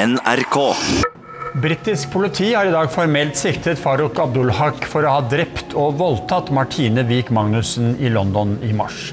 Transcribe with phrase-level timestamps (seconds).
[0.00, 0.76] NRK.
[1.62, 6.48] Britisk politi har i dag formelt siktet Farouk Abdulhak for å ha drept og voldtatt
[6.56, 9.10] Martine Wiik Magnussen i London i mars.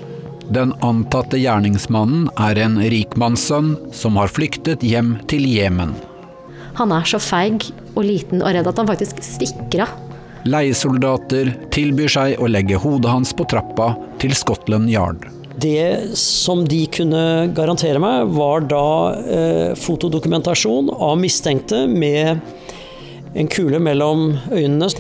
[0.48, 5.92] Den antatte gjerningsmannen er en rikmannssønn som har flyktet hjem til Jemen.
[6.80, 7.68] Han er så feig
[7.98, 9.98] og liten og redd at han faktisk stikker av.
[10.48, 13.92] Leiesoldater tilbyr seg å legge hodet hans på trappa
[14.24, 15.28] til Scotland Yard.
[15.58, 22.38] Det som de kunne garantere meg, var da eh, fotodokumentasjon av mistenkte med
[23.34, 24.92] en kule mellom øynene.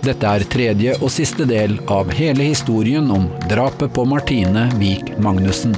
[0.00, 5.76] Dette er tredje og siste del av hele historien om drapet på Martine Wiik Magnussen,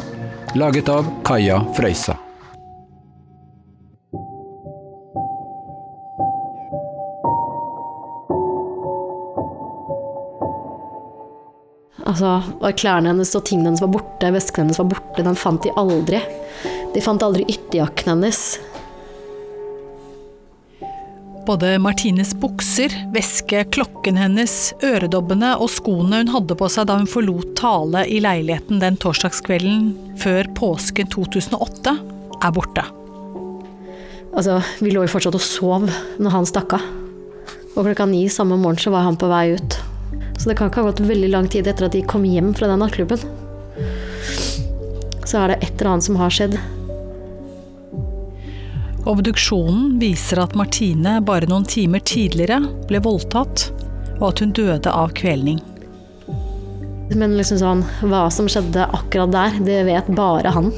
[0.56, 2.16] laget av Kaja Frøysa.
[12.12, 12.42] Altså,
[12.76, 15.24] Klærne hennes og tingene hennes var borte, vesken hennes var borte.
[15.24, 16.20] Den fant de aldri.
[16.92, 18.42] De fant aldri ytterjakken hennes.
[21.46, 24.52] Både Martines bukser, veske, klokken hennes,
[24.84, 29.88] øredobbene og skoene hun hadde på seg da hun forlot Tale i leiligheten den torsdagskvelden
[30.22, 31.96] før påsken 2008,
[32.42, 32.84] er borte.
[34.36, 35.88] Altså, Vi lå jo fortsatt og sov
[36.20, 36.84] når han stakk av.
[37.72, 39.80] Og klokka ni samme morgen så var han på vei ut.
[40.38, 42.70] Så det kan ikke ha gått veldig lang tid etter at de kom hjem fra
[42.70, 43.20] den nattklubben.
[45.24, 46.56] Så er det et eller annet som har skjedd.
[49.08, 53.68] Obduksjonen viser at Martine bare noen timer tidligere ble voldtatt,
[54.20, 55.58] og at hun døde av kvelning.
[57.18, 60.72] Men liksom sånn, hva som skjedde akkurat der, det vet bare han.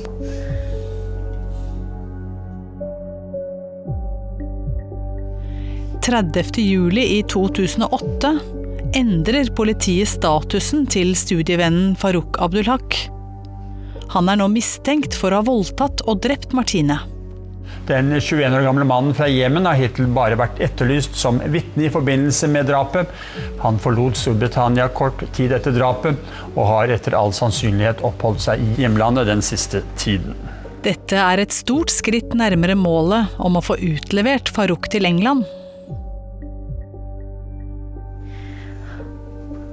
[6.61, 8.64] juli i 2008
[8.95, 12.97] endrer politiet statusen til studievennen Farouk Abdulhak.
[14.15, 17.01] Han er nå mistenkt for å ha voldtatt og drept Martine.
[17.89, 21.93] Den 21 år gamle mannen fra Jemen har hittil bare vært etterlyst som vitne i
[21.93, 23.11] forbindelse med drapet.
[23.65, 26.21] Han forlot Storbritannia kort tid etter drapet,
[26.55, 30.39] og har etter all sannsynlighet oppholdt seg i hjemlandet den siste tiden.
[30.85, 35.49] Dette er et stort skritt nærmere målet om å få utlevert Farouk til England.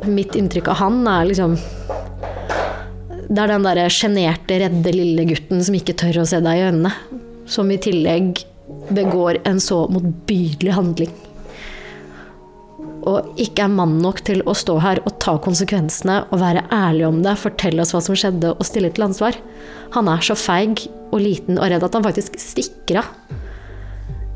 [0.08, 1.58] Mitt inntrykk av han er liksom
[3.30, 6.64] Det er den derre sjenerte, redde lille gutten som ikke tør å se deg i
[6.68, 6.92] øynene.
[7.48, 8.42] Som i tillegg
[8.92, 11.14] begår en så motbydelig handling.
[13.08, 17.08] Og ikke er mann nok til å stå her og ta konsekvensene og være ærlig
[17.08, 19.38] om det, fortelle oss hva som skjedde og stille til ansvar.
[19.96, 23.10] Han er så feig og liten og redd at han faktisk stikker av.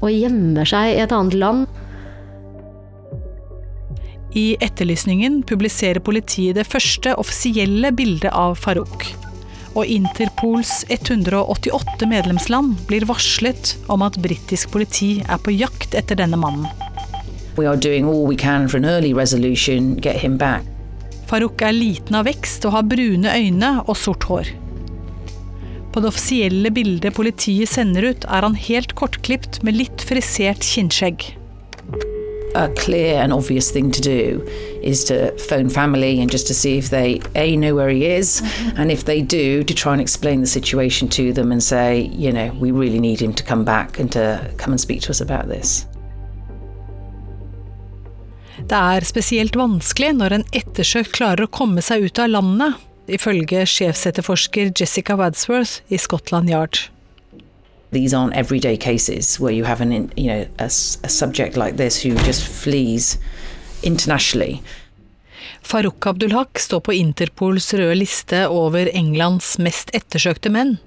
[0.02, 1.82] Og gjemmer seg i et annet land.
[4.36, 9.06] I etterlysningen publiserer politiet det første offisielle bildet av Farouk.
[9.80, 16.40] Og Interpols 188 medlemsland blir varslet om at britisk politi er på jakt etter denne
[16.42, 16.68] mannen.
[21.32, 24.52] Farouk er liten av vekst og har brune øyne og sort hår.
[25.96, 31.32] På det offisielle bildet politiet sender ut, er han helt kortklipt med litt frisert kinnskjegg
[32.56, 34.42] a clear and obvious thing to do
[34.82, 38.42] is to phone family and just to see if they a know where he is
[38.42, 38.78] mm-hmm.
[38.82, 42.32] and if they do to try and explain the situation to them and say you
[42.32, 45.22] know we really need him to come back and to come and speak to us
[45.22, 45.86] about this
[48.66, 53.66] Det er spesielt vanskelig når en ettersøkt klarer å komme seg ut av landet, ifølge
[53.70, 56.80] sjefsetterforsker Jessica Wadsworth i Scotland Yard.
[57.92, 62.02] These aren't everyday cases where you have an you know a, a subject like this
[62.04, 63.18] who just flees
[63.84, 64.62] internationally.
[65.62, 70.78] Farouk Abdulhak står på Interpols røde liste over Englands mest ettersøkte menn.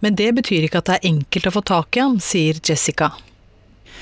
[0.00, 3.12] Men det betyr ikke at det er enkelt å få tak i ham, sier Jessica.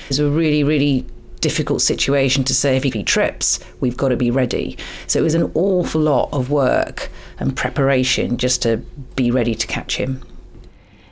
[0.09, 1.05] It's a really, really
[1.41, 4.77] difficult situation to say if he trips, we've got to be ready.
[5.07, 8.77] So it was an awful lot of work and preparation just to
[9.15, 10.21] be ready to catch him.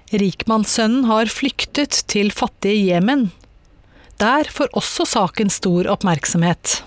[0.07, 3.25] Rikmannssønnen har flyktet til fattige Jemen.
[4.17, 6.77] Der får også saken stor oppmerksomhet.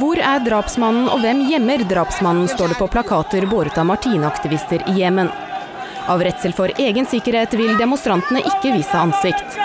[0.00, 4.96] Hvor er drapsmannen og hvem gjemmer drapsmannen, står det på plakater båret av Martine-aktivister i
[5.02, 5.28] Jemen.
[6.08, 9.60] Av redsel for egen sikkerhet vil demonstrantene ikke vise ansikt.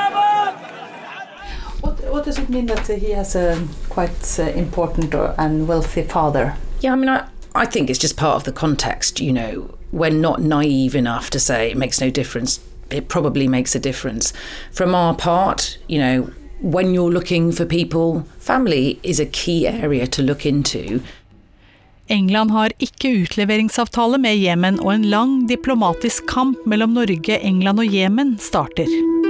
[2.12, 3.56] What does it mean that he has a
[3.90, 6.54] quite uh, important and wealthy father?
[6.82, 7.24] Yeah, I mean, I,
[7.56, 9.81] I think it's just part of the context, you know.
[9.92, 12.60] We're not naive enough to say it makes no difference.
[12.90, 14.34] It probably makes a difference.
[14.72, 16.30] From our part, you know,
[16.62, 21.02] when you're looking for people, family is a key area to look into.
[22.08, 27.96] England har ikke utleveringsavtale med Jemen, og en lang diplomatisk kamp mellom Norge, England og
[27.96, 29.21] Jemen starter.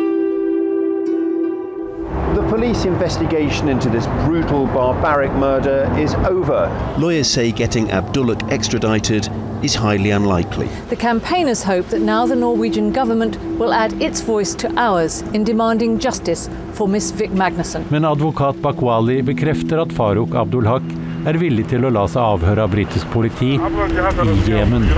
[2.51, 6.67] The police investigation into this brutal, barbaric murder is over.
[6.97, 9.29] Lawyers say getting Abdullah extradited
[9.63, 10.67] is highly unlikely.
[10.89, 15.45] The campaigners hope that now the Norwegian government will add its voice to ours in
[15.45, 17.89] demanding justice for Miss Vic Magnussen.
[17.89, 20.83] Men advokat Bakwali bekrefter at Farouk Abdulhak
[21.25, 24.91] er villig til å la seg avhøre av britisk politi i Jemen.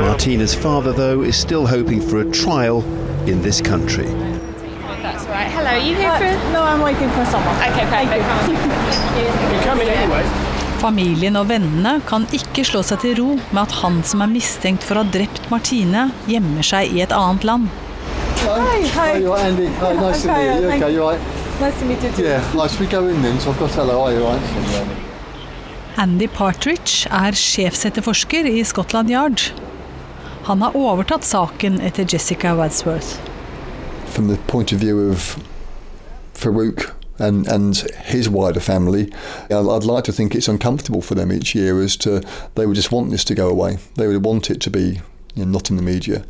[0.00, 2.82] Martina's father, though, is still hoping for a trial
[3.26, 4.06] in this country.
[5.02, 5.50] That's right.
[5.50, 6.52] Hello, are you here for?
[6.52, 7.56] No, I'm waiting for someone.
[7.56, 8.24] Okay, perfect.
[10.80, 14.82] Familien og vennene kan ikke slå seg til ro med at han som er mistenkt
[14.82, 17.70] for å ha drept Martine, gjemmer seg i et annet land.
[18.42, 19.12] Hi, hi.
[19.20, 19.66] you're right, Andy.
[19.78, 20.70] Hi, nice to meet you.
[20.74, 21.02] Okay, you.
[21.06, 21.20] right?
[21.60, 22.26] Nice to meet you too.
[22.26, 23.38] Yeah, right, we go in then?
[23.38, 25.11] So I've got to tell her, are you all right?
[25.96, 29.40] Andy Partridge er sjefsetterforsker i Scotland Yard.
[30.48, 33.20] Han har overtatt saken etter Jessica Wadsworth.
[34.06, 35.36] From the point of view of
[36.34, 39.12] Farouk and, and his wider family,
[39.50, 42.20] I'd like to think it's uncomfortable for them each year as to
[42.54, 43.78] they would just want this to go away.
[43.96, 45.00] They would want it to be
[45.34, 46.24] you know, not in the media.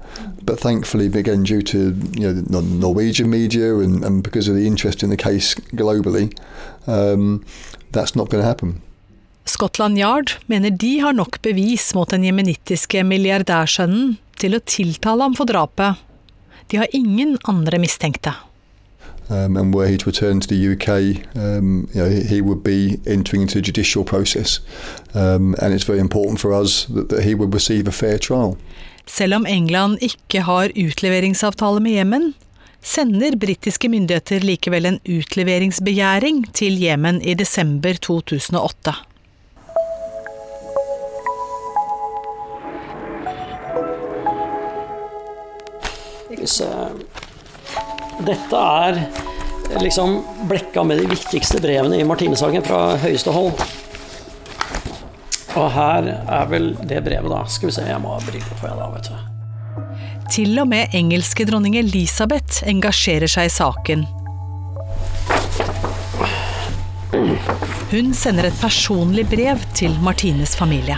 [0.45, 1.79] But thankfully, again, due to
[2.15, 6.37] you know, the Norwegian media and, and because of the interest in the case globally,
[6.87, 7.45] um,
[7.93, 8.83] that's not going to happen.
[9.45, 15.37] Scotland Yard mener de har nok bevis mot den jemenittiske milliardærsønnen til å tiltale ham
[15.39, 16.01] for drapet.
[16.71, 18.35] De har ingen andre mistenkte.
[19.29, 22.63] Um, and were he to return to the UK, um, you know, he, he would
[22.63, 24.61] be entering into a judicial process.
[25.15, 28.57] Um, and it's very important for us that, that he would receive a fair trial.
[29.07, 32.35] Selv om England ikke har utleveringsavtale med Jemen,
[32.83, 38.95] sender britiske myndigheter likevel en utleveringsbegjæring til Jemen i desember 2008.
[48.23, 49.01] dette er
[49.81, 50.19] liksom
[50.49, 53.53] blekka med de viktigste brevene i Martinesaken fra høyeste hold.
[55.53, 57.43] Og her er vel det brevet, da.
[57.51, 59.17] Skal vi se, jeg må ha briller på, jeg da, vet du.
[60.33, 64.07] Til og med engelske dronning Elisabeth engasjerer seg i saken.
[67.93, 70.97] Hun sender et personlig brev til Martines familie.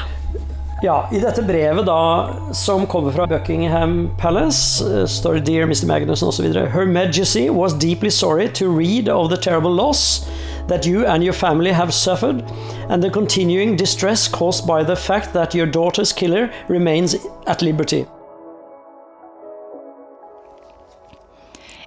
[0.84, 5.86] Ja, I dette brevet da, som kommer fra Buckingham Palace, uh, står det 'Dear Mr.
[5.88, 6.44] Magnussen' osv.
[6.74, 10.26] Her Majesty was deeply sorry to read of the terrible loss
[10.68, 12.44] that you and your family have suffered,
[12.90, 17.16] and the continuing distress caused by the fact that your daughter's killer remains
[17.46, 18.04] at liberty.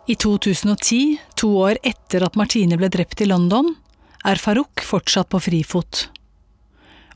[0.07, 3.75] I 2010, to år etter at Martine ble drept i London,
[4.25, 6.16] er Farouk fortsatt på frifot.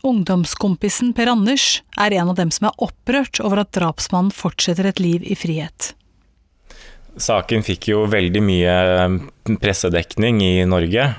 [0.07, 5.01] Ungdomskompisen Per Anders er en av dem som er opprørt over at drapsmannen fortsetter et
[5.03, 5.93] liv i frihet.
[7.21, 8.75] Saken fikk jo veldig mye
[9.59, 11.09] pressedekning i Norge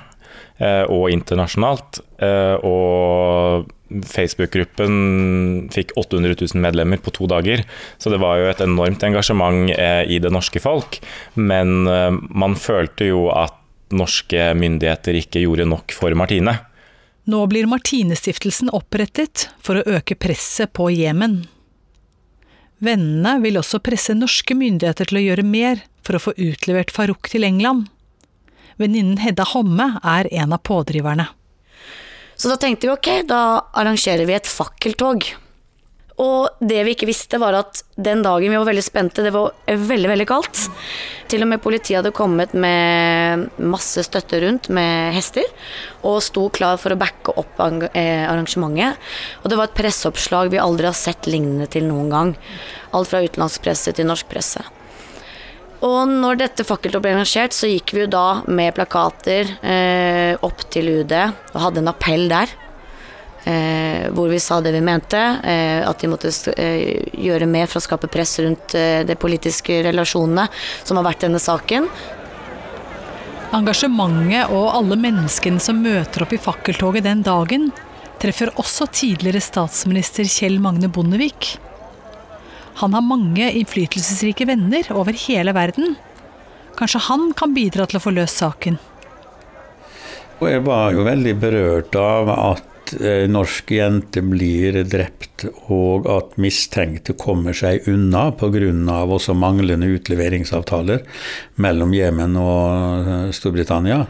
[0.56, 2.00] eh, og internasjonalt.
[2.16, 3.68] eh, Og
[4.08, 7.60] Facebook-gruppen fikk 800 000 medlemmer på to dager.
[8.00, 10.96] Så det var jo et enormt engasjement eh, i det norske folk.
[11.36, 13.58] Men eh, man følte jo at
[13.92, 16.56] norske myndigheter ikke gjorde nok for Martine.
[17.24, 21.44] Nå blir Martinestiftelsen opprettet for å øke presset på Jemen.
[22.82, 27.30] Vennene vil også presse norske myndigheter til å gjøre mer for å få utlevert Farouk
[27.30, 27.86] til England.
[28.80, 31.28] Venninnen Hedda Homme er en av pådriverne.
[32.34, 35.28] Så da tenkte vi ok, da arrangerer vi et fakkeltog.
[36.20, 39.54] Og det vi ikke visste, var at den dagen vi var veldig spente, det var
[39.66, 40.66] veldig, veldig kaldt.
[41.32, 45.48] Til og med politiet hadde kommet med masse støtte rundt med hester,
[46.04, 49.00] og sto klar for å backe opp arrangementet.
[49.40, 52.36] Og det var et presseoppslag vi aldri har sett lignende til noen gang.
[52.92, 54.64] Alt fra utenlandsk presse til norsk presse.
[55.82, 60.62] Og når dette fakkeltoppet ble arrangert, så gikk vi jo da med plakater eh, opp
[60.70, 62.52] til UD og hadde en appell der.
[63.44, 67.80] Eh, hvor vi sa det vi mente, eh, at de måtte eh, gjøre mer for
[67.80, 70.44] å skape press rundt eh, de politiske relasjonene
[70.84, 71.88] som har vært denne saken.
[73.52, 77.72] Engasjementet og alle menneskene som møter opp i fakkeltoget den dagen,
[78.22, 81.56] treffer også tidligere statsminister Kjell Magne Bondevik.
[82.78, 85.96] Han har mange innflytelsesrike venner over hele verden.
[86.78, 88.78] Kanskje han kan bidra til å få løst saken.
[90.42, 96.36] Jeg var jo veldig berørt av at at eh, norsk jente blir drept, og at
[96.40, 99.04] mistenkte kommer seg unna pga.
[99.04, 101.02] også manglende utleveringsavtaler
[101.56, 104.06] mellom Jemen og eh, Storbritannia.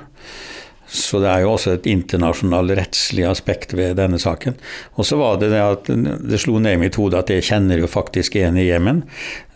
[0.93, 4.59] Så det er jo også et internasjonalt rettslig aspekt ved denne saken.
[5.01, 7.81] Og så var det det at det slo ned i mitt hode at jeg kjenner
[7.81, 9.01] jo faktisk en i Jemen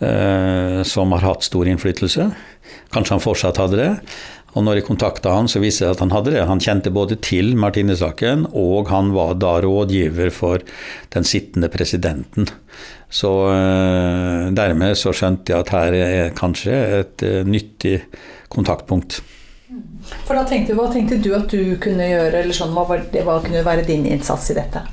[0.00, 2.30] eh, som har hatt stor innflytelse.
[2.94, 3.90] Kanskje han fortsatt hadde det.
[4.56, 6.44] Og når jeg kontakta han, så viste det at han hadde det.
[6.48, 10.64] Han kjente både til Martine-saken, og han var da rådgiver for
[11.12, 12.48] den sittende presidenten.
[13.12, 17.98] Så eh, dermed så skjønte jeg at her er kanskje et eh, nyttig
[18.52, 19.20] kontaktpunkt.
[20.24, 23.38] For da tenkte, Hva tenkte du at du kunne gjøre, eller sånn, hva, det, hva
[23.44, 24.86] kunne være din innsats i dette?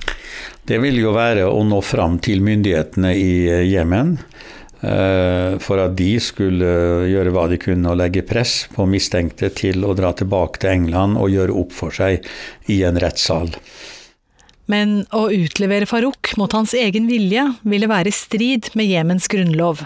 [0.68, 4.18] Det ville jo være å nå fram til myndighetene i eh, Jemen.
[4.84, 6.68] Eh, for at de skulle
[7.08, 11.16] gjøre hva de kunne og legge press på mistenkte til å dra tilbake til England
[11.22, 12.26] og gjøre opp for seg
[12.68, 13.54] i en rettssal.
[14.68, 19.86] Men å utlevere Farouk mot hans egen vilje ville være i strid med Jemens grunnlov.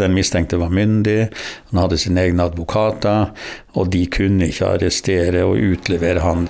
[0.00, 1.28] Den mistenkte var myndig,
[1.72, 3.32] han hadde sine egne advokater,
[3.76, 6.46] og de kunne ikke arrestere og utlevere han.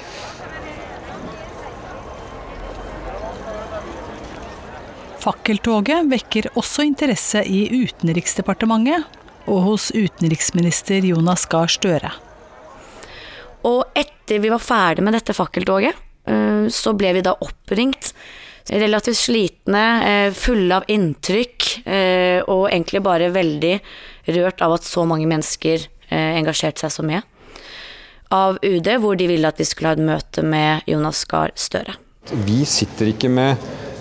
[5.20, 9.04] Fakkeltoget vekker også interesse i Utenriksdepartementet
[9.50, 12.12] og hos utenriksminister Jonas Gahr Støre.
[13.68, 18.14] Og etter vi var ferdig med dette fakkeltoget, eh, så ble vi da oppringt
[18.70, 23.80] relativt slitne, eh, fulle av inntrykk, eh, og egentlig bare veldig
[24.28, 27.22] rørt av at så mange mennesker engasjerte seg så mye.
[28.32, 31.94] Av UD, hvor de ville at vi skulle ha et møte med Jonas Gahr Støre.
[32.32, 33.56] Vi sitter ikke med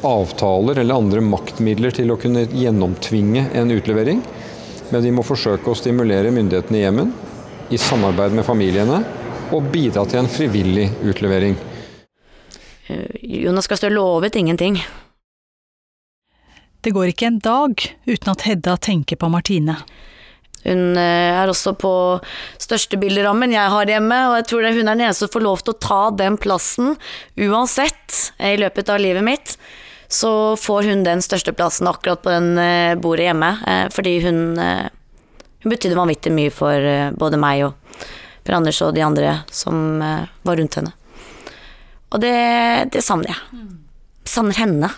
[0.05, 4.21] avtaler eller andre maktmidler til å kunne gjennomtvinge en utlevering,
[4.89, 7.11] men vi må forsøke å stimulere myndighetene i Jemen,
[7.69, 9.03] i samarbeid med familiene,
[9.53, 11.57] og bidra til en frivillig utlevering.
[12.87, 13.05] Eh,
[13.45, 14.79] Jonas Gahr Støre lovet ingenting.
[16.81, 19.75] Det går ikke en dag uten at Hedda tenker på Martine.
[20.63, 21.91] Hun eh, er også på
[22.59, 25.63] største bilderammen jeg har hjemme, og jeg tror hun er den eneste som får lov
[25.63, 26.95] til å ta den plassen
[27.39, 29.55] uansett i løpet av livet mitt.
[30.09, 33.51] Så får hun den største plassen akkurat på den eh, bordet hjemme,
[33.93, 38.07] fordi hun, hun betydde vanvittig mye for både meg og
[38.41, 40.95] Per Anders og de andre som var rundt henne.
[42.09, 42.33] Og det,
[42.95, 43.67] det savner jeg.
[44.25, 44.89] Savner henne.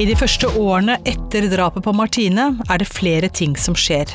[0.00, 4.10] I de første årene etter drapet på Martine er det flere ting som skjer.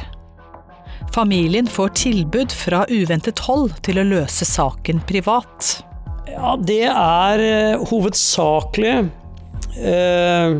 [1.18, 5.80] Familien får tilbud fra uventet hold til å løse saken privat.
[6.30, 8.92] Ja, det er uh, hovedsakelig
[9.82, 10.60] uh,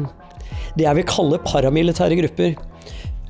[0.74, 2.58] det jeg vil kalle paramilitære grupper.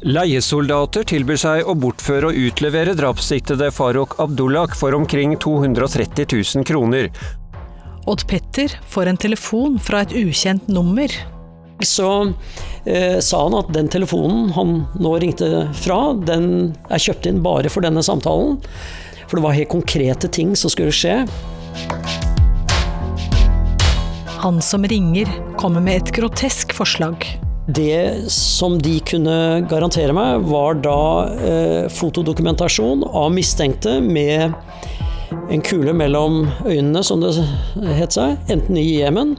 [0.07, 7.11] Leiesoldater tilbyr seg å bortføre og utlevere drapssiktede Farouk Abdullah for omkring 230 000 kroner.
[8.07, 11.11] Odd Petter får en telefon fra et ukjent nummer.
[11.85, 12.33] Så
[12.85, 17.69] eh, sa han at den telefonen han nå ringte fra, den er kjøpt inn bare
[17.69, 18.57] for denne samtalen.
[19.27, 21.19] For det var helt konkrete ting som skulle skje.
[24.37, 27.25] Han som ringer, kommer med et grotesk forslag.
[27.67, 30.99] Det som de kunne garantere meg, var da
[31.35, 34.53] eh, fotodokumentasjon av mistenkte med
[35.51, 37.33] en kule mellom øynene, som det
[37.97, 39.35] het seg, enten i Jemen,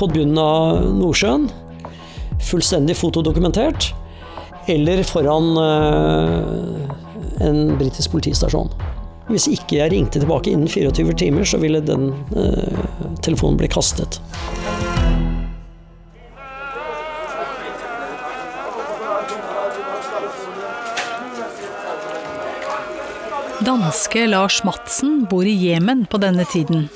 [0.00, 1.50] på bunnen av Nordsjøen,
[2.50, 3.90] fullstendig fotodokumentert,
[4.70, 8.72] eller foran eh, en britisk politistasjon.
[9.30, 12.80] Hvis ikke jeg ringte tilbake innen 24 timer, så ville den eh,
[13.22, 14.22] telefonen bli kastet.
[23.60, 26.88] Danske Lars Madsen bor i Jemen på denne tiden.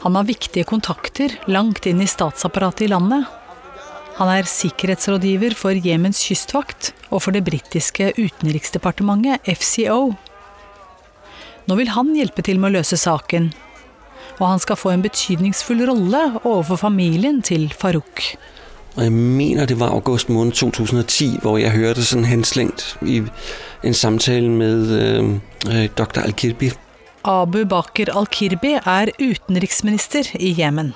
[0.00, 3.26] Han har viktige kontakter langt inn i statsapparatet i landet.
[4.20, 10.14] Han er sikkerhetsrådgiver for Jemens kystvakt og for det britiske utenriksdepartementet, FCO.
[11.68, 13.52] Nå vil han hjelpe til med å løse saken.
[14.40, 18.24] Og han skal få en betydningsfull rolle overfor familien til Farouk.
[18.96, 23.20] Jeg mener det var august måned 2010, hvor jeg hørte sånn henslengt i
[23.86, 25.34] en samtale med øh,
[25.68, 26.24] øh dr.
[26.24, 26.72] Al-Kirbi.
[27.24, 30.94] Abu Bakr al-Kirbi er utenriksminister i Jemen.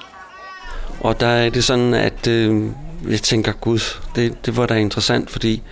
[1.00, 2.70] Og da er det sånn at øh,
[3.10, 3.82] jeg tenker gud,
[4.16, 5.62] det, det, var da interessant, fordi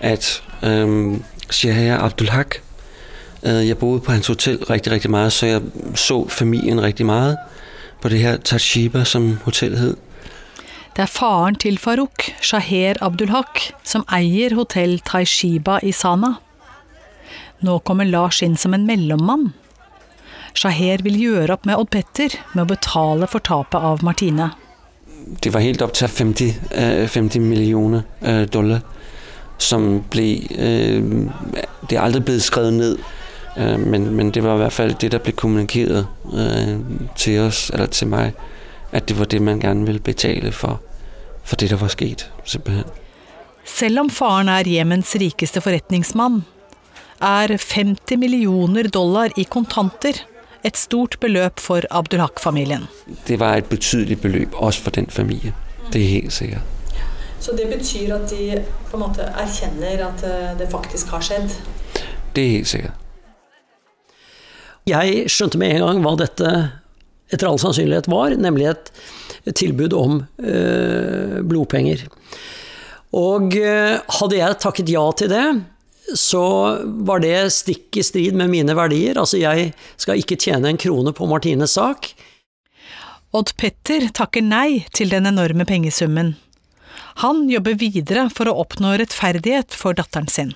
[0.00, 1.16] at øh,
[1.50, 2.60] Shahya Abdulhak
[3.46, 5.62] Øh, jeg boede på hans hotell rigtig, rigtig meget, så jeg
[5.94, 7.36] så familien rigtig meget
[8.02, 9.96] på det her Tajiba, som hotellet hed.
[10.96, 16.34] Det er faren til Farouk, Shaher Abdulhak, som eier hotell Taishiba i Sana.
[17.60, 19.52] Nå kommer Lars inn som en mellommann.
[20.56, 24.50] Shaher vil gjøre opp med Odd Petter med å betale for tapet av Martine.
[25.42, 28.80] Det var helt opp til 50, øh, 50 millioner øh, dollar
[29.58, 31.02] som ble øh,
[31.88, 32.98] Det er aldri blitt skrevet ned,
[33.56, 36.10] men, men, det var i hvert fall det der ble kommunikert
[37.16, 38.34] til oss, eller til meg,
[38.92, 40.82] at det var det man gjerne ville betale for,
[41.42, 42.26] for det der var skjedd.
[42.44, 42.84] Simpelthen.
[43.64, 46.42] Selv om faren er Jemens rikeste forretningsmann,
[47.24, 50.20] er 50 millioner dollar i kontanter
[50.66, 52.88] et stort beløp for Abdulhak-familien.
[53.26, 55.54] Det var et betydelig beløp, også for den familien.
[55.92, 56.62] Det er helt sikkert.
[57.40, 61.52] Så det betyr at de på en måte erkjenner at eh, det faktisk har skjedd?
[62.34, 63.04] Det er helt sikkert.
[64.86, 66.50] Jeg skjønte med en gang hva dette
[67.34, 68.90] etter all sannsynlighet var, nemlig et
[69.58, 72.06] tilbud om øh, blodpenger.
[73.14, 75.46] Og øh, hadde jeg takket ja til det,
[76.14, 76.44] så
[76.84, 79.18] var det stikk i strid med mine verdier.
[79.18, 82.12] Altså, jeg skal ikke tjene en krone på Martines sak.
[83.34, 86.36] Odd Petter takker nei til den enorme pengesummen.
[87.24, 90.54] Han jobber videre for å oppnå rettferdighet for datteren sin.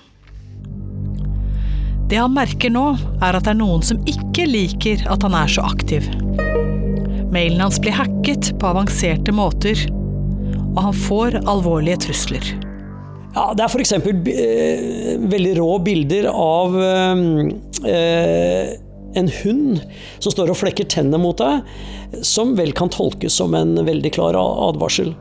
[2.11, 2.85] Det han merker nå,
[3.23, 6.07] er at det er noen som ikke liker at han er så aktiv.
[7.31, 9.85] Mailen hans blir hacket på avanserte måter,
[10.73, 12.51] og han får alvorlige trusler.
[13.35, 13.93] Ja, det er f.eks.
[13.95, 18.71] Eh, veldig rå bilder av eh,
[19.15, 19.81] en hund
[20.19, 21.67] som står og flekker tennene mot deg,
[22.27, 25.13] som vel kan tolkes som en veldig klar advarsel.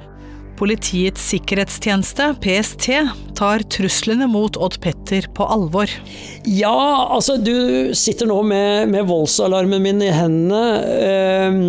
[0.60, 2.90] Politiets sikkerhetstjeneste, PST,
[3.38, 5.88] tar truslene mot Odd Petter på alvor.
[6.44, 10.66] Ja, altså du sitter nå med, med voldsalarmen min i hendene.
[10.98, 11.62] Eh,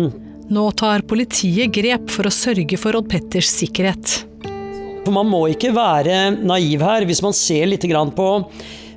[0.52, 4.18] nå tar politiet grep for å sørge for Odd Petters sikkerhet.
[5.02, 8.28] For Man må ikke være naiv her hvis man ser litt på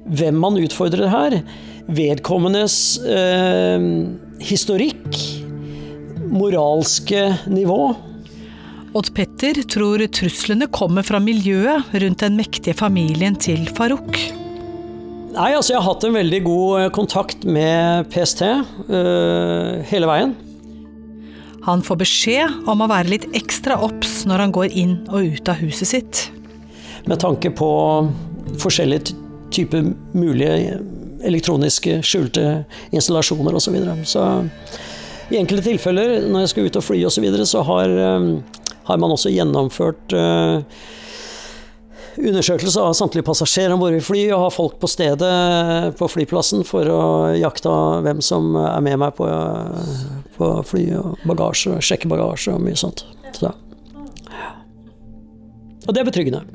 [0.06, 1.40] hvem man utfordrer her.
[1.86, 3.82] Vedkommendes eh,
[4.42, 5.18] historikk,
[6.30, 7.96] moralske nivå.
[8.96, 14.22] Odd Petter tror truslene kommer fra miljøet rundt den mektige familien til Farouk.
[15.36, 20.38] Nei, altså Jeg har hatt en veldig god eh, kontakt med PST øh, hele veien.
[21.66, 25.50] Han får beskjed om å være litt ekstra obs når han går inn og ut
[25.50, 26.26] av huset sitt.
[27.10, 27.70] Med tanke på
[28.62, 29.16] forskjellige
[29.54, 30.80] typer mulige
[31.26, 33.66] elektroniske skjulte installasjoner osv.
[33.66, 33.96] Så, videre.
[34.06, 34.26] så
[35.34, 37.98] i enkelte tilfeller, når jeg skal ut og fly osv., så, videre, så har
[38.86, 40.62] har man også gjennomført uh,
[42.18, 45.32] undersøkelse av samtlige passasjerer om bord i fly, og har folk på stedet
[46.00, 47.02] på flyplassen for å
[47.36, 47.72] jakte
[48.06, 49.28] hvem som er med meg på,
[50.38, 53.06] på fly og bagasje, sjekke bagasje og mye sånt.
[53.36, 53.52] Så.
[55.86, 56.46] Og det er betryggende.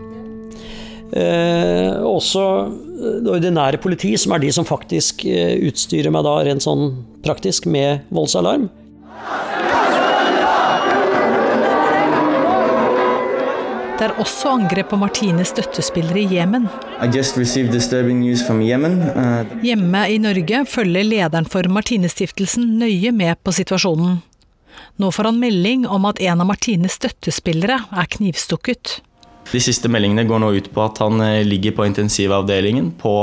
[1.10, 2.42] Eh, også
[2.90, 6.92] det ordinære politi, som er de som faktisk eh, utstyrer meg da rent sånn
[7.24, 8.68] praktisk med voldsalarm.
[14.00, 16.62] Det er også angrep på Martines støttespillere i Jemen.
[19.12, 19.50] Uh...
[19.60, 24.22] Hjemme i Norge følger lederen for Martinestiftelsen nøye med på situasjonen.
[24.96, 29.02] Nå får han melding om at en av Martines støttespillere er knivstukket.
[29.52, 33.14] De siste meldingene går nå ut på at han eh, ligger på intensivavdelingen på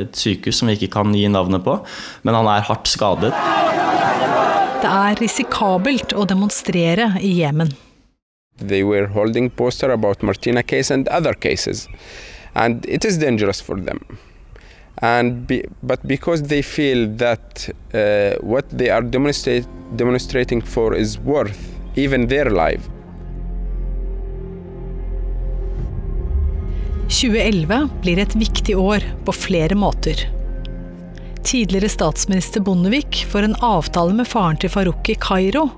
[0.00, 1.78] et sykehus som vi ikke kan gi navnet på,
[2.26, 3.30] men han er hardt skadet.
[4.82, 7.70] Det er risikabelt å demonstrere i Jemen.
[8.58, 11.88] They were holding poster about Martina case and other cases,
[12.54, 14.18] and it is dangerous for them.
[14.98, 21.18] And be, but because they feel that uh, what they are demonstrate, demonstrating for is
[21.18, 22.88] worth even their life.
[27.08, 30.24] 2011 blir et viktig år på flere måter.
[31.44, 35.68] Tidligere statsminister Bondevik får en avtale med faren til Farouk i Kairo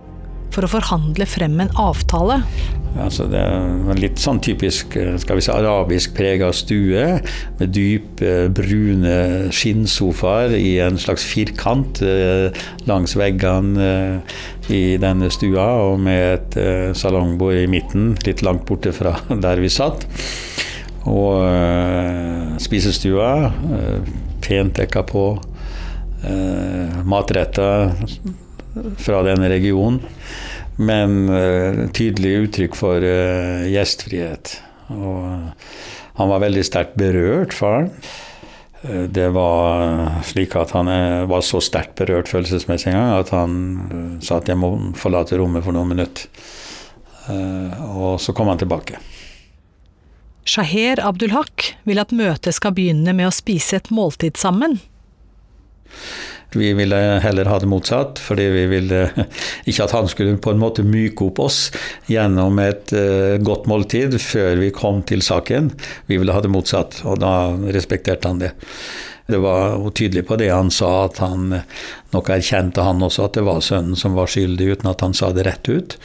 [0.56, 2.40] for å forhandle frem en avtale.
[2.96, 7.04] Altså det er litt sånn typisk skal vi si, arabisk prega stue,
[7.58, 9.16] med dype, brune
[9.52, 12.48] skinnsofaer i en slags firkant eh,
[12.88, 14.38] langs veggene eh,
[14.72, 19.60] i denne stua, og med et eh, salongbord i midten, litt langt borte fra der
[19.60, 20.08] vi satt.
[21.06, 21.44] Og
[22.58, 23.52] spisestua,
[24.42, 25.26] pent dekka på.
[27.06, 27.92] Matretter
[29.02, 30.02] fra denne regionen.
[30.76, 34.58] Men uh, tydelig uttrykk for uh, gjestfrihet.
[34.92, 35.50] Og
[36.16, 37.90] han var veldig sterkt berørt, faren.
[38.86, 40.86] Det var slik at han
[41.26, 43.54] var så sterkt berørt følelsesmessig en gang at han
[44.22, 46.28] sa at jeg må forlate rommet for noen minutter.
[47.96, 49.00] Og så kom han tilbake.
[50.46, 54.78] Shaher Abdulhak vil at møtet skal begynne med å spise et måltid sammen.
[56.56, 59.02] Vi ville heller ha det motsatt, fordi vi ville
[59.68, 61.60] ikke at han skulle på en måte myke opp oss
[62.10, 65.70] gjennom et uh, godt måltid før vi kom til saken.
[66.08, 68.54] Vi ville ha det motsatt, og da respekterte han det.
[69.26, 71.48] Det var tydelig på det han sa, at han
[72.14, 75.32] nok erkjente han også at det var sønnen som var skyldig, uten at han sa
[75.34, 75.98] det rett ut.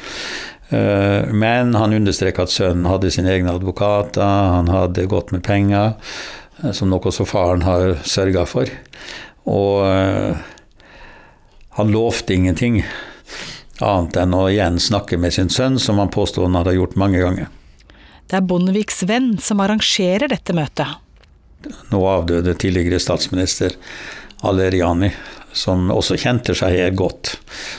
[0.72, 4.26] Uh, men han understreka at sønnen hadde sine egne advokater,
[4.58, 5.94] han hadde godt med penger,
[6.64, 8.72] uh, som nok også faren har sørga for.
[9.49, 10.38] Og uh,
[11.77, 12.82] han lovte ingenting
[13.82, 17.21] annet enn å igjen snakke med sin sønn, som han påstod han hadde gjort mange
[17.21, 17.49] ganger.
[18.30, 20.99] Det er Bondeviks venn som arrangerer dette møtet.
[21.91, 23.75] Nå avdøde tidligere statsminister
[24.47, 25.12] Aleriani,
[25.54, 27.36] som også kjente Shaher godt.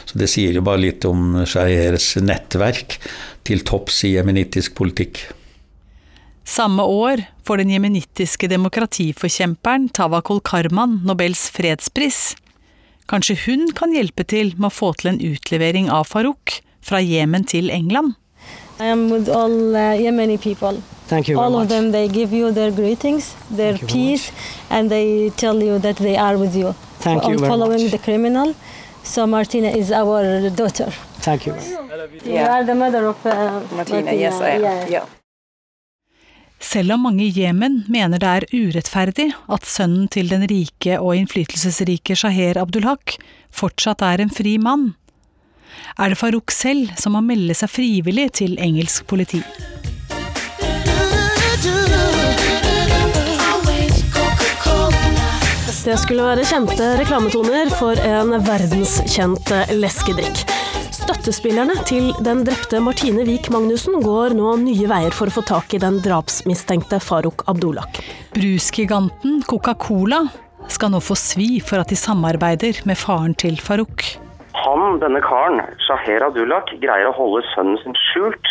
[0.07, 2.99] Så det sier jo bare litt om Shahers nettverk
[3.47, 5.25] til topps i jemenittisk politikk.
[6.45, 12.37] Samme år får den jemenittiske demokratiforkjemperen Tawakol Karman Nobels fredspris.
[13.07, 17.45] Kanskje hun kan hjelpe til med å få til en utlevering av Farouk fra Jemen
[17.45, 18.15] til England?
[18.81, 20.83] I am with all uh, Yemeni people.
[21.09, 21.63] Thank you very all much.
[21.63, 24.33] of them, they give you their greetings, their peace,
[24.71, 26.75] and they tell you that they are with you.
[27.01, 27.93] Thank you very following much.
[27.93, 28.55] the criminal.
[29.05, 30.91] So Martina is our daughter.
[31.21, 31.55] Thank you.
[32.25, 34.13] You are the mother of uh, Martina.
[34.13, 34.63] yes, I am.
[34.63, 34.89] Yeah.
[34.89, 35.22] Yeah.
[36.63, 41.17] Selv om mange i Jemen mener det er urettferdig at sønnen til den rike og
[41.19, 43.17] innflytelsesrike Shaher Abdulhak
[43.53, 44.93] fortsatt er en fri mann,
[45.99, 49.43] er det Farouk selv som må melde seg frivillig til engelsk politi.
[55.83, 60.45] Det skulle være kjente reklametoner for en verdenskjent leskedrikk.
[61.13, 65.75] Støttespillerne til den drepte Martine Wiik Magnussen går nå nye veier for å få tak
[65.77, 67.85] i den drapsmistenkte Farouk Abdullah.
[68.33, 70.23] Brusgiganten Coca-Cola
[70.73, 74.07] skal nå få svi for at de samarbeider med faren til Farouk.
[74.63, 78.49] Han, denne karen, Shaher Abdullah, greier å holde sønnen sin skjult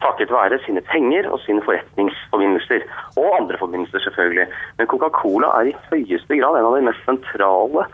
[0.00, 2.88] takket være sine penger og sine forretningsforbindelser.
[3.20, 4.48] Og andre forbindelser, selvfølgelig.
[4.80, 7.84] Men Coca-Cola er i høyeste grad en av de mest sentrale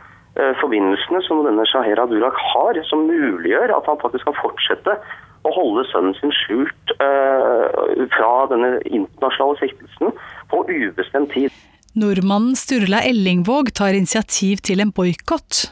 [0.61, 4.97] forbindelsene som denne Shaher Durak har, som muliggjør at han faktisk kan fortsette
[5.44, 10.14] å holde sønnen sin skjult eh, fra denne internasjonale siktelsen
[10.51, 11.55] på ubestemt tid.
[11.94, 15.68] Nordmannen Sturla Ellingvåg tar initiativ til en boikott.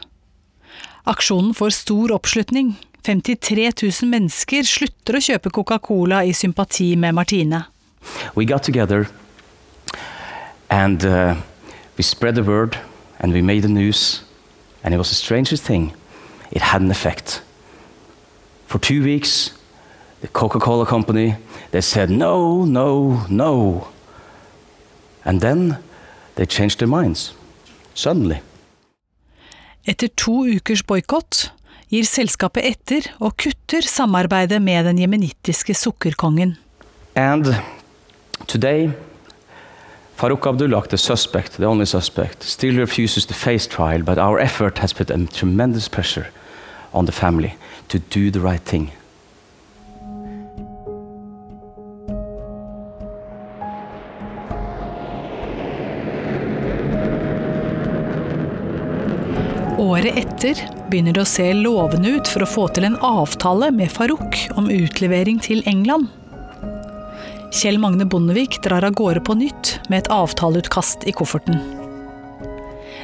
[1.09, 2.77] Aksjonen får stor oppslutning.
[3.03, 7.65] 53 000 mennesker slutter å kjøpe Coca-Cola i sympati med Martine.
[8.35, 9.07] we got together
[10.69, 11.35] and uh,
[11.97, 12.77] we spread the word
[13.19, 14.23] and we made the news
[14.83, 15.93] and it was the strangest thing.
[16.51, 17.41] It had an effect.
[18.67, 19.51] For two weeks
[20.21, 21.35] the coca-cola company
[21.71, 23.87] they said no no no.
[25.25, 25.77] And then
[26.35, 27.33] they changed their minds.
[27.93, 28.41] Suddenly.
[29.85, 31.51] Etter to ukers boikott
[31.91, 36.55] gir selskapet etter og kutter samarbeidet med den jemenittiske sukkerkongen.
[37.15, 37.53] And
[38.47, 38.89] today,
[40.15, 44.77] Farouk Abdullah, the suspect, the only suspect, still refuses to face trial, but our effort
[44.77, 46.27] has put a tremendous pressure
[46.93, 47.55] on the family
[47.89, 48.91] to do the right thing.
[59.77, 63.91] Året etter begynner det å se lovende ut for å få til en avtale med
[63.91, 66.07] Farouk om utlevering til England.
[67.53, 71.59] Kjell Magne Bondevik drar av gårde på nytt med et avtaleutkast i kofferten.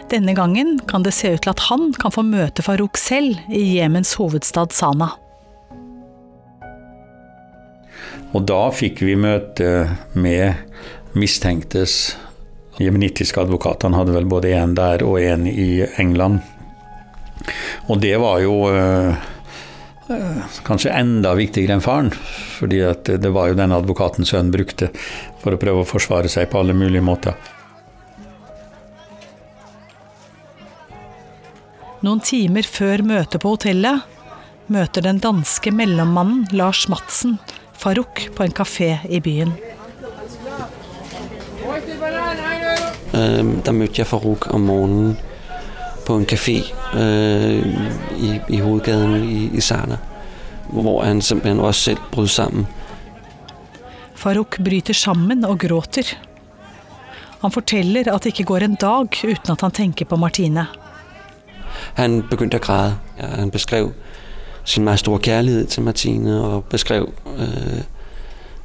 [0.10, 3.62] Denne gangen kan det se ut til at han kan få møte Farouk selv i
[3.76, 5.12] Jemens hovedstad Sana.
[8.34, 9.86] Og da fikk vi møte
[10.18, 10.58] med
[11.14, 12.16] mistenktes
[12.82, 13.86] jemenittiske advokat.
[13.86, 16.42] Han hadde vel både en der og en i England.
[17.86, 19.14] Og det var jo øh,
[20.66, 22.12] kanskje enda viktigere enn faren.
[22.60, 24.90] fordi at det var jo den advokaten sønnen brukte
[25.42, 27.38] for å prøve å forsvare seg på alle mulige måter.
[32.02, 34.02] Noen timer før møtet på hotellet
[34.72, 37.38] møter den danske mellommannen Lars Madsen
[37.80, 39.52] Farouk på en kafé i byen.
[43.12, 45.18] Der mødte jeg Farouk om morgenen
[46.10, 46.58] på en café
[46.98, 47.66] øh,
[48.18, 49.98] i, i hovedgaden i, i Sarna,
[50.70, 52.68] hvor han simpelthen også selv brød sammen.
[54.16, 56.18] Farouk bryter sammen og gråter.
[57.42, 60.66] Han forteller at det ikke går en dag uten at han tenker på Martine.
[61.94, 62.98] Han begynte å græde.
[63.20, 63.94] Ja, han beskrev
[64.66, 67.82] sin meget store kærlighed til Martine og beskrev øh,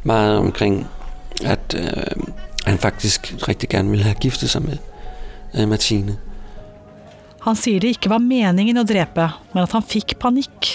[0.02, 0.86] meget omkring,
[1.44, 2.24] at øh,
[2.66, 4.78] han faktisk riktig gerne ville ha giftet seg med
[5.54, 6.16] øh, Martine.
[7.44, 10.70] Han sier det ikke var meningen å drepe, men at han fikk panikk.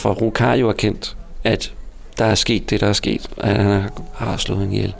[0.00, 1.12] Farouk har jo erkendt,
[1.44, 1.68] at
[2.16, 4.94] der er sket det, der er sket, at han har- slått slået i hjel.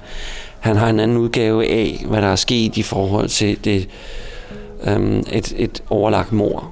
[0.61, 3.89] Han har en annen udgave av hva der er sket i forhold til det,
[4.87, 6.71] um, et, et overlagt mord.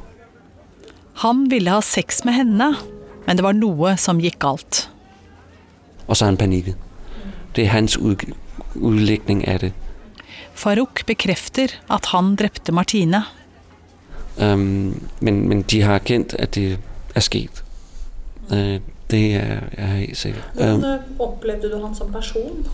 [1.14, 2.76] Han ville ha sex med henne,
[3.26, 4.88] men det var noe som gikk galt.
[6.06, 6.76] Og så har han panikket.
[7.56, 8.24] Det er hans ud,
[8.76, 9.72] av af det.
[10.54, 13.24] Farouk bekrefter at han drepte Martine.
[14.38, 16.78] Øhm, men, men de har erkendt, at det
[17.14, 17.64] er sket.
[18.52, 20.40] Øh, det er jeg er helt sikker.
[20.60, 20.82] Øhm,
[21.18, 22.66] opplevde du han som person?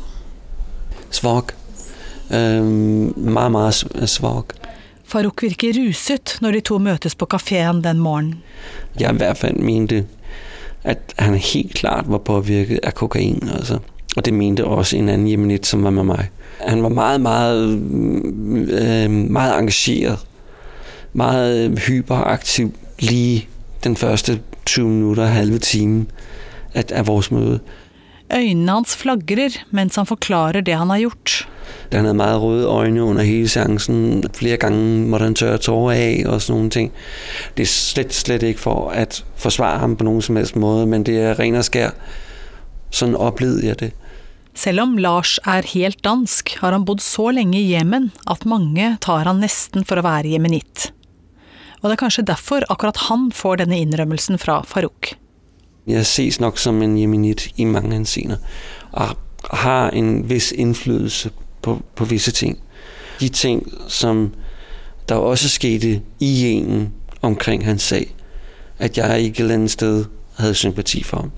[1.10, 1.52] Svak.
[2.34, 3.74] Øhm, meget, meget
[4.06, 4.44] svak.
[5.04, 8.42] Farouk virker ruset når de to møtes på kafeen den morgenen.
[9.00, 10.06] Jeg i hvert fall mente,
[10.84, 13.50] at han helt klart var påvirket av kokain.
[13.54, 13.78] Altså.
[14.16, 16.28] Og det mente også en annen jemenit, som var med meg.
[16.60, 17.68] Han var meget, meget,
[18.70, 20.25] øh, meget engageret.
[21.16, 23.48] Meget hyperaktiv lige
[23.84, 26.06] den første 20 minutter, halve time
[26.74, 27.60] af, af vores møde.
[28.32, 31.48] Øynene hans flagrer mens han forklarer det han har gjort.
[31.92, 34.24] Han havde meget røde øjne under hele seancen.
[34.34, 36.92] Flere gange måtte han tørre tårer af og sådan nogle ting.
[37.56, 41.06] Det er slet, slet ikke for at forsvare ham på nogen som helst måde, men
[41.06, 41.90] det er ren og skær.
[42.90, 43.92] Sådan oplevede jeg det.
[44.54, 48.96] Selv om Lars er helt dansk, har han bodd så lenge i Jemen at mange
[49.00, 50.95] tar han nesten for å være jemenitt.
[51.82, 55.14] Og det er kanskje derfor akkurat han får denne innrømmelsen fra Farouk.
[55.86, 58.40] Jeg ses nok som en jemenit i mange henseender,
[58.92, 59.16] og
[59.52, 61.30] har en viss innflytelse
[61.62, 62.58] på, på visse ting.
[63.20, 64.32] De ting, som
[65.08, 68.14] der også skete i Jemen omkring hans sag,
[68.78, 70.04] at jeg ikke et eller andet sted
[70.38, 71.32] hadde sympati for ham.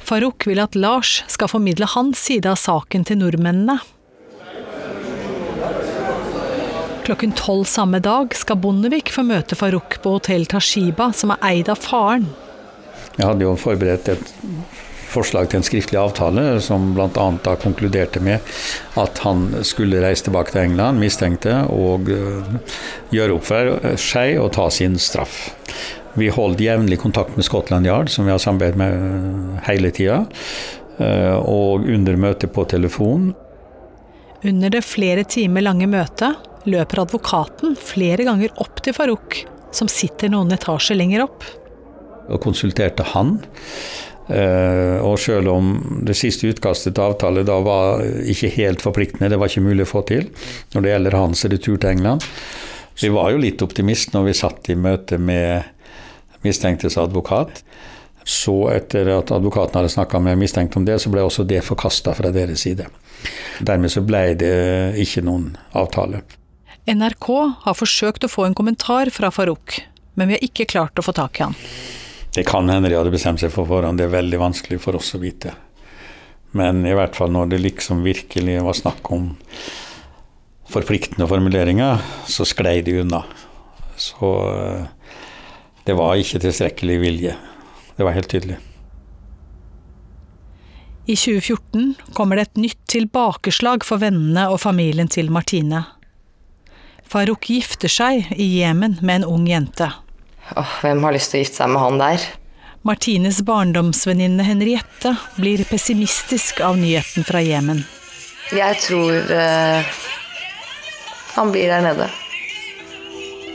[0.00, 3.78] Farouk vil at Lars skal formidle hans side av saken til nordmennene.
[7.04, 11.70] Klokken tolv samme dag skal Bondevik få møte Farouk på hotell Tashiba, som er eid
[11.72, 12.28] av faren.
[13.16, 14.32] Jeg hadde jo forberedt et
[15.10, 17.26] forslag til en skriftlig avtale som bl.a.
[17.44, 18.44] da konkluderte med
[19.00, 22.52] at han skulle reise tilbake til England, mistenkte, og øh,
[23.14, 25.50] gjøre opp for seg og ta sin straff.
[26.18, 30.24] Vi holdt jevnlig kontakt med Scotland Yard, som vi har samarbeidet med øh, hele tida.
[30.98, 33.34] øh, Og under møtet på telefon
[34.44, 39.40] Under det flere timer lange møtet løper advokaten flere ganger opp til Farouk,
[39.72, 41.44] som sitter noen etasjer lenger opp.
[42.30, 43.40] og konsulterte han.
[44.30, 45.72] Eh, og selv om
[46.06, 49.90] det siste utkastet til avtale da var ikke helt forpliktende, det var ikke mulig å
[49.90, 50.28] få til
[50.70, 52.22] når det gjelder hans retur til England.
[53.00, 55.66] Vi var jo litt optimist når vi satt i møte med
[56.46, 57.64] mistenktes advokat.
[58.22, 62.14] Så etter at advokaten hadde snakka med mistenkt om det, så ble også det forkasta
[62.14, 62.86] fra deres side.
[63.66, 64.54] Dermed så ble det
[65.00, 66.22] ikke noen avtale.
[66.88, 67.28] NRK
[67.64, 69.82] har forsøkt å få en kommentar fra Farouk,
[70.16, 71.56] men vi har ikke klart å få tak i han.
[72.32, 75.12] Det kan hende de hadde bestemt seg for forhånd, det er veldig vanskelig for oss
[75.18, 75.52] å vite.
[76.56, 79.28] Men i hvert fall når det liksom virkelig var snakk om
[80.70, 83.24] forpliktende formuleringer, så sklei de unna.
[84.00, 85.14] Så eh,
[85.84, 87.36] det var ikke tilstrekkelig vilje.
[87.96, 88.56] Det var helt tydelig.
[91.10, 95.82] I 2014 kommer det et nytt tilbakeslag for vennene og familien til Martine.
[97.10, 99.88] Farouk gifter seg i Jemen med en ung jente.
[100.54, 102.26] Åh, hvem har lyst til å gifte seg med han der?
[102.86, 107.82] Martines barndomsvenninne Henriette blir pessimistisk av nyheten fra Jemen.
[108.54, 109.88] Jeg tror eh,
[111.34, 112.06] han blir der nede.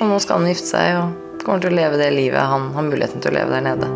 [0.02, 2.86] Og nå skal han gifte seg og kommer til å leve det livet han har
[2.90, 3.88] muligheten til å leve der nede.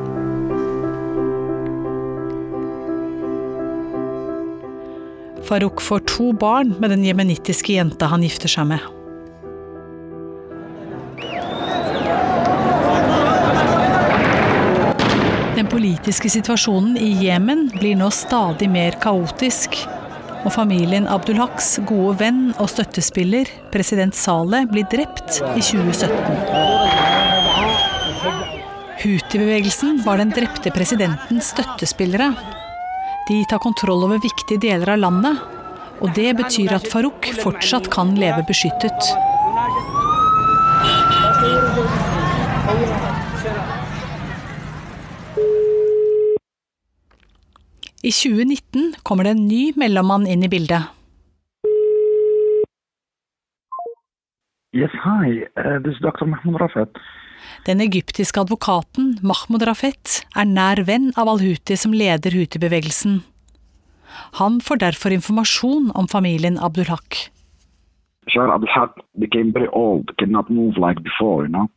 [5.50, 8.88] Farouk får to barn med den jemenittiske jenta han gifter seg med.
[16.00, 19.76] Politiske situasjonen i Jemen blir nå stadig mer kaotisk.
[20.48, 26.16] Og familien Abdulhaks gode venn og støttespiller, president Saleh, blir drept i 2017.
[29.02, 32.32] Houthi-bevegelsen var den drepte presidentens støttespillere.
[33.28, 35.44] De tar kontroll over viktige deler av landet,
[36.00, 39.12] og det betyr at Farouk fortsatt kan leve beskyttet.
[48.10, 50.88] I 2019 kommer det en ny mellommann inn i bildet.
[54.74, 55.43] Yes, hi.
[55.60, 56.26] Uh, this is Dr.
[56.26, 56.98] Mahmoud Rafat.
[57.67, 63.19] Den egyptiske advokaten Mahmoud Rafet er nær venn av al-Huti som leder Huti-bevegelsen.
[64.41, 67.28] Han får derfor informasjon om familien Abdulhaq.
[68.30, 71.69] Shah Abdulhaq became very old, cannot move like before, you know.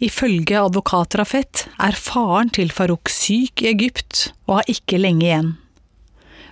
[0.00, 5.50] Ifølge advokat Rafet er faren til Farouk syk i Egypt og har ikke lenge igjen.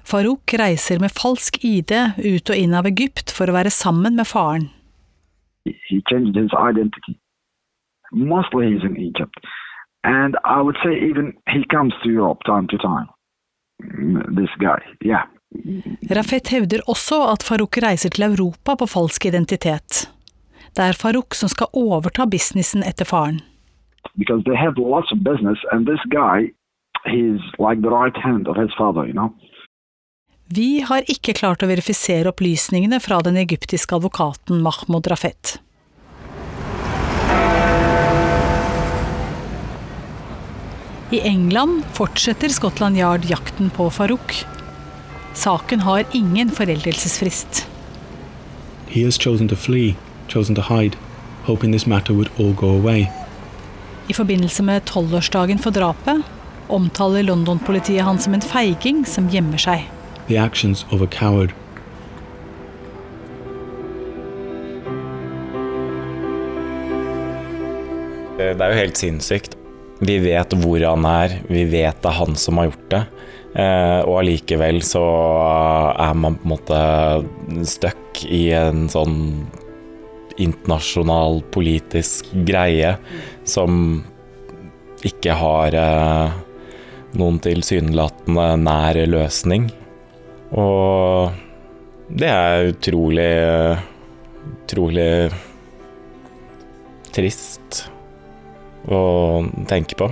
[0.08, 4.28] Farouk reiser med falsk ID ut og inn av Egypt for å være sammen med
[4.28, 4.68] faren.
[5.64, 7.16] He changed his identity.
[8.12, 9.40] Mostly he's in Egypt.
[10.04, 13.08] And I would say even he comes to Europe time to time.
[13.82, 15.24] Mm, This guy, yeah.
[16.10, 20.08] Rafet hevder også at Farouk reiser til Europa på falsk identitet.
[20.78, 23.40] Det er Farouk som skal overta businessen etter faren.
[24.14, 26.52] Because they have lots of business and this guy,
[27.10, 29.34] he's like the right hand of his father, you know.
[30.54, 35.58] Vi har ikke klart å verifisere opplysningene fra den egyptiske advokaten Mahmoud Rafet.
[41.10, 44.44] I England fortsetter Scotland Yard jakten på Farouk.
[45.34, 47.66] Saken har ingen foreldelsesfrist.
[48.88, 49.96] He has chosen to flee,
[50.28, 50.96] chosen to hide,
[51.44, 53.08] hoping this matter would all go away.
[54.08, 56.22] I forbindelse med tolvårsdagen for drapet
[56.68, 59.84] omtaler London-politiet han som en feiging som gjemmer seg.
[60.28, 61.52] The actions of a coward.
[68.38, 69.56] Det er jo helt sinnssykt.
[69.98, 73.02] Vi vet hvor han er, vi vet det er han som har gjort det.
[73.58, 75.02] Eh, og allikevel så
[75.98, 76.82] er man på en måte
[77.66, 79.16] stuck i en sånn
[80.38, 82.94] internasjonal politisk greie
[83.48, 84.00] som
[85.06, 86.38] ikke har eh,
[87.18, 89.68] noen tilsynelatende nær løsning.
[90.58, 91.30] Og
[92.08, 93.32] det er utrolig
[94.68, 95.30] utrolig
[97.14, 97.84] trist
[98.88, 99.00] å
[99.68, 100.08] tenke på.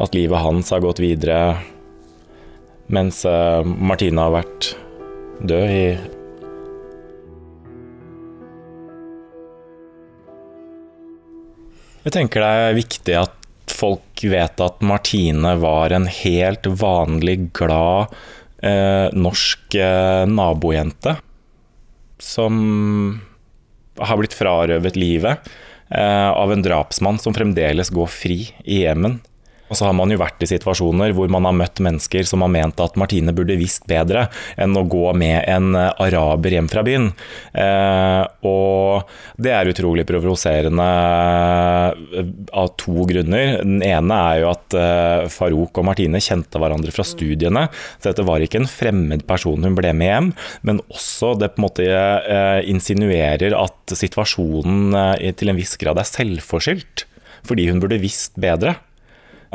[0.00, 1.60] At livet hans har gått videre
[2.90, 4.72] mens eh, Martine har vært
[5.46, 5.84] død i
[12.00, 13.36] Jeg tenker det er viktig at
[13.70, 18.12] folk vet at Martine var en helt vanlig, glad
[18.64, 21.18] eh, norsk eh, nabojente.
[22.20, 23.20] Som
[24.00, 25.50] har blitt frarøvet livet
[25.92, 29.20] eh, av en drapsmann som fremdeles går fri i Jemen.
[29.70, 32.50] Og så har man jo vært i situasjoner hvor man har møtt mennesker som har
[32.52, 34.26] ment at Martine burde visst bedre
[34.60, 37.10] enn å gå med en eh, araber hjem fra byen.
[37.54, 43.60] Eh, og det er utrolig provoserende eh, av to grunner.
[43.62, 48.26] Den ene er jo at eh, Farouk og Martine kjente hverandre fra studiene, så dette
[48.26, 50.32] var ikke en fremmed person hun ble med hjem,
[50.66, 56.00] men også det på en måte eh, insinuerer at situasjonen eh, til en viss grad
[56.00, 57.06] er selvforskyldt,
[57.46, 58.76] fordi hun burde visst bedre.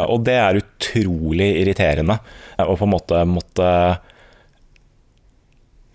[0.03, 2.17] Og det er utrolig irriterende
[2.59, 3.69] å på en måte måtte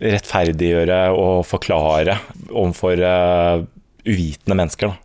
[0.00, 2.16] rettferdiggjøre og forklare
[2.48, 3.60] overfor uh,
[4.08, 4.88] uvitende mennesker.
[4.88, 4.96] Da.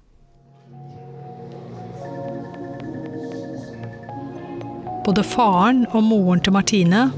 [5.06, 7.10] Både faren og moren til Martine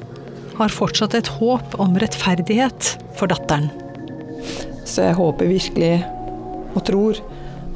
[0.57, 3.69] har fortsatt et håp om rettferdighet for datteren.
[4.87, 5.93] Så jeg håper virkelig
[6.73, 7.21] og tror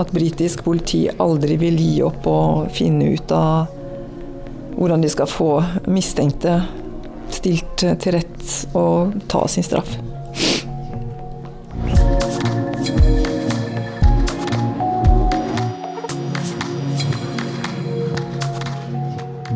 [0.01, 3.69] at britisk politi aldri vil gi opp og finne ut av
[4.81, 6.55] hvordan de skal få mistenkte
[7.29, 9.91] stilt til rett og ta sin straff.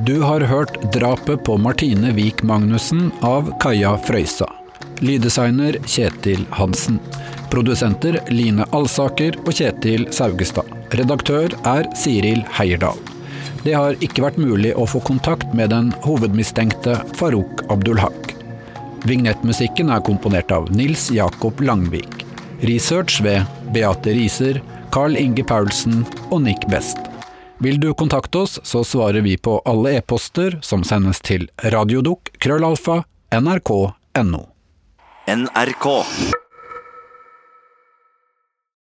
[0.06, 4.46] Du har hørt 'Drapet på Martine Vik Magnussen' av Kaja Frøysa.
[5.02, 7.00] Lyddesigner Kjetil Hansen.
[7.50, 10.70] Produsenter Line Alsaker og Kjetil Saugestad.
[10.94, 13.15] Redaktør er Siril Heierdal.
[13.66, 18.36] Det har ikke vært mulig å få kontakt med den hovedmistenkte Farouk Abdulhaq.
[19.10, 22.22] Vignettmusikken er komponert av Nils Jakob Langvik.
[22.66, 23.42] Research ved
[23.74, 24.62] Beate Riser,
[24.94, 27.02] Carl Inge Paulsen og Nick Best.
[27.58, 33.02] Vil du kontakte oss, så svarer vi på alle e-poster som sendes til radiodukk krøllalfa
[33.34, 34.46] nrk.no.
[35.26, 36.45] NRK.